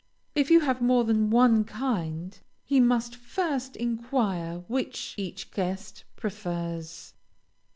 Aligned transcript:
If 0.33 0.49
you 0.49 0.61
have 0.61 0.81
more 0.81 1.03
than 1.03 1.29
one 1.29 1.63
kind, 1.63 2.35
he 2.65 2.79
must 2.79 3.15
first 3.15 3.75
inquire 3.75 4.63
which 4.67 5.13
each 5.15 5.51
guest 5.51 6.05
prefers. 6.15 7.13